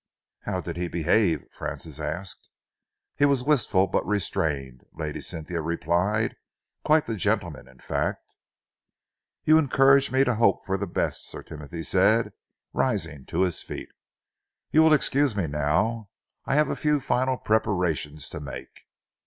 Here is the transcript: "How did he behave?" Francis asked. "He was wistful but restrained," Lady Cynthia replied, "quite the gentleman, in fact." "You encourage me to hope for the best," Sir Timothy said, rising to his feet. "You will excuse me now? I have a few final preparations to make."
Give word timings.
"How 0.45 0.61
did 0.61 0.77
he 0.77 0.87
behave?" 0.87 1.43
Francis 1.51 1.99
asked. 1.99 2.49
"He 3.17 3.25
was 3.25 3.43
wistful 3.43 3.85
but 3.85 4.03
restrained," 4.03 4.81
Lady 4.93 5.21
Cynthia 5.21 5.61
replied, 5.61 6.37
"quite 6.83 7.05
the 7.05 7.15
gentleman, 7.15 7.67
in 7.67 7.77
fact." 7.77 8.35
"You 9.43 9.59
encourage 9.59 10.09
me 10.11 10.23
to 10.23 10.33
hope 10.33 10.65
for 10.65 10.75
the 10.75 10.87
best," 10.87 11.27
Sir 11.29 11.43
Timothy 11.43 11.83
said, 11.83 12.33
rising 12.73 13.25
to 13.27 13.41
his 13.41 13.61
feet. 13.61 13.89
"You 14.71 14.81
will 14.81 14.93
excuse 14.95 15.35
me 15.35 15.45
now? 15.45 16.09
I 16.45 16.55
have 16.55 16.69
a 16.69 16.75
few 16.75 16.99
final 16.99 17.37
preparations 17.37 18.27
to 18.29 18.39
make." 18.39 18.85